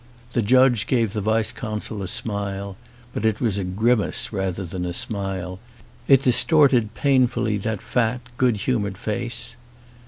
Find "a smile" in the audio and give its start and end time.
2.01-2.75, 4.83-5.59